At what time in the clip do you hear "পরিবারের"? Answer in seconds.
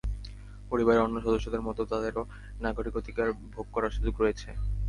0.71-1.03